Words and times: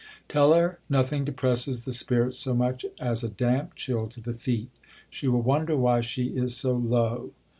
Tell 0.27 0.51
her 0.55 0.79
nothing 0.89 1.25
depresses 1.25 1.85
the 1.85 1.93
spirits 1.93 2.35
so 2.35 2.55
much 2.55 2.87
as 2.99 3.23
a 3.23 3.29
damp 3.29 3.75
chill 3.75 4.07
to 4.07 4.19
the 4.19 4.33
feet. 4.33 4.71
She 5.11 5.27
will 5.27 5.43
wonder 5.43 5.77
why 5.77 6.01
she 6.01 6.29
is 6.29 6.57
so 6.57 6.73
low." 6.73 7.33